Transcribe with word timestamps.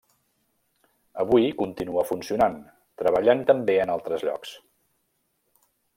Avui 1.23 1.45
continua 1.59 2.05
funcionant, 2.11 2.57
treballant 3.03 3.47
també 3.53 3.77
en 3.85 3.93
altres 3.97 4.29
llocs. 4.31 4.59